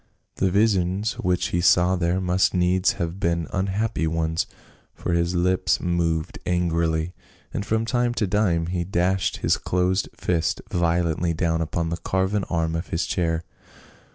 [0.37, 4.47] The visions which he saw there must needs have been unhappy ones,
[4.95, 7.13] for his lips moved angrily,
[7.53, 12.45] and from time to time he dashed his closed fist violently down upon the carven
[12.45, 13.43] arm of his chair.